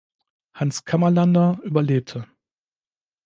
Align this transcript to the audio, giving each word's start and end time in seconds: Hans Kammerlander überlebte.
Hans 0.53 0.83
Kammerlander 0.85 1.59
überlebte. 1.61 2.25